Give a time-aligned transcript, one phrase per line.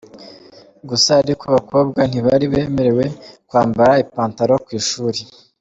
[0.89, 3.05] Gusa ariko abakobwa ntibari bemerewe
[3.49, 5.19] kwambara ipantalo ku ishuri.